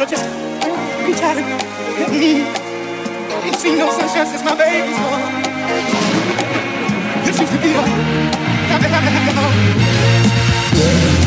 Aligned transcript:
to 0.00 0.06
just 0.06 0.24
out 1.22 1.36
and 1.36 1.44
help 1.98 2.12
me. 2.12 2.40
Ain't 3.44 3.56
seen 3.56 3.76
no 3.76 3.90
sunshine 3.90 4.26
since 4.26 4.42
my 4.42 4.54
baby's 4.54 4.96
born. 4.96 5.42
This 7.24 7.38
used 7.38 7.52
to 7.52 7.58
be 7.60 7.72
a 7.74 7.82
happy, 8.70 8.86
happy, 8.86 9.10
happy 9.10 9.32
home. 9.36 11.19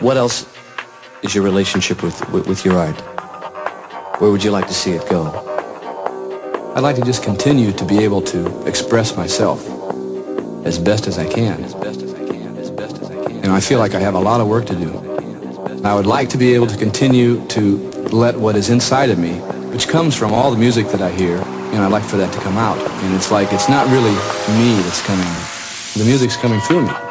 What 0.00 0.16
else 0.16 0.46
is 1.22 1.34
your 1.34 1.44
relationship 1.44 2.02
with, 2.02 2.26
with, 2.30 2.48
with 2.48 2.64
your 2.64 2.78
art? 2.78 2.98
Where 4.18 4.30
would 4.30 4.42
you 4.42 4.50
like 4.50 4.66
to 4.66 4.72
see 4.72 4.92
it 4.92 5.06
go? 5.10 5.26
I'd 6.74 6.80
like 6.82 6.96
to 6.96 7.02
just 7.02 7.22
continue 7.22 7.70
to 7.72 7.84
be 7.84 7.98
able 7.98 8.22
to 8.22 8.66
express 8.66 9.14
myself 9.14 9.62
as 10.64 10.78
best 10.78 11.06
as 11.06 11.18
I 11.18 11.26
can. 11.30 11.62
As 11.62 11.74
best 11.74 12.00
as 12.00 12.14
I 12.14 12.26
can. 12.26 12.56
As 12.56 12.70
best 12.70 12.96
as 12.96 13.10
I 13.10 13.24
can. 13.24 13.36
And 13.44 13.48
I 13.48 13.60
feel 13.60 13.78
like 13.78 13.94
I 13.94 14.00
have 14.00 14.14
a 14.14 14.18
lot 14.18 14.40
of 14.40 14.48
work 14.48 14.64
to 14.66 14.74
do. 14.74 14.90
I 15.84 15.94
would 15.94 16.06
like 16.06 16.30
to 16.30 16.38
be 16.38 16.54
able 16.54 16.68
to 16.68 16.78
continue 16.78 17.46
to 17.48 17.76
let 18.10 18.34
what 18.36 18.56
is 18.56 18.70
inside 18.70 19.10
of 19.10 19.18
me, 19.18 19.34
which 19.68 19.86
comes 19.86 20.16
from 20.16 20.32
all 20.32 20.50
the 20.50 20.56
music 20.56 20.86
that 20.88 21.02
I 21.02 21.10
hear, 21.10 21.36
and 21.36 21.76
I'd 21.76 21.92
like 21.92 22.04
for 22.04 22.16
that 22.16 22.32
to 22.32 22.40
come 22.40 22.56
out. 22.56 22.78
And 22.78 23.14
it's 23.14 23.30
like, 23.30 23.52
it's 23.52 23.68
not 23.68 23.86
really 23.88 24.12
me 24.58 24.80
that's 24.80 25.02
coming, 25.02 25.28
the 25.94 26.04
music's 26.06 26.38
coming 26.38 26.60
through 26.60 26.86
me. 26.86 27.09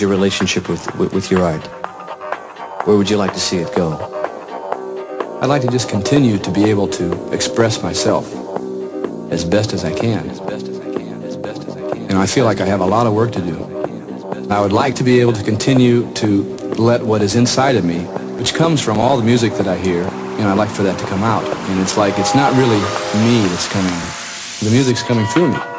Your 0.00 0.10
relationship 0.10 0.68
with, 0.68 0.94
with, 0.96 1.12
with 1.12 1.30
your 1.30 1.42
art? 1.42 1.66
Where 2.86 2.96
would 2.96 3.10
you 3.10 3.16
like 3.16 3.32
to 3.34 3.40
see 3.40 3.58
it 3.58 3.74
go? 3.74 3.92
I'd 5.42 5.46
like 5.46 5.62
to 5.62 5.68
just 5.68 5.88
continue 5.88 6.38
to 6.38 6.50
be 6.50 6.64
able 6.64 6.88
to 6.88 7.32
express 7.32 7.82
myself 7.82 8.26
as 9.30 9.44
best 9.44 9.72
as 9.72 9.84
I 9.84 9.92
can. 9.92 10.28
And 12.08 12.18
I 12.18 12.26
feel 12.26 12.44
like 12.44 12.60
I 12.60 12.66
have 12.66 12.80
a 12.80 12.86
lot 12.86 13.06
of 13.06 13.14
work 13.14 13.32
to 13.32 13.40
do. 13.40 13.70
I 14.50 14.60
would 14.60 14.72
like 14.72 14.96
to 14.96 15.04
be 15.04 15.20
able 15.20 15.32
to 15.34 15.44
continue 15.44 16.12
to 16.14 16.42
let 16.76 17.02
what 17.02 17.22
is 17.22 17.36
inside 17.36 17.76
of 17.76 17.84
me, 17.84 18.00
which 18.38 18.54
comes 18.54 18.82
from 18.82 18.98
all 18.98 19.16
the 19.16 19.24
music 19.24 19.52
that 19.54 19.68
I 19.68 19.76
hear, 19.78 20.02
and 20.02 20.48
I'd 20.48 20.58
like 20.58 20.70
for 20.70 20.82
that 20.82 20.98
to 20.98 21.06
come 21.06 21.22
out. 21.22 21.44
And 21.44 21.80
it's 21.80 21.96
like, 21.96 22.18
it's 22.18 22.34
not 22.34 22.52
really 22.54 22.80
me 23.24 23.46
that's 23.48 23.68
coming, 23.68 23.92
the 24.60 24.70
music's 24.70 25.02
coming 25.02 25.26
through 25.26 25.52
me. 25.52 25.69